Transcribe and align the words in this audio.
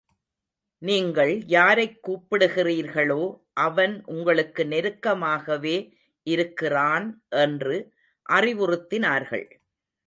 நீங்கள் 0.77 1.43
யாரைக் 1.45 2.09
கூப்பிடுகிறீர்களோ, 2.09 3.41
அவன் 3.53 4.03
உங்களுக்கு 4.05 4.63
நெருக்கமாகவே 4.63 5.91
இருக்கிறான், 6.23 7.23
என்று 7.29 7.93
அறிவுறுத்தினார்கள். 8.29 9.51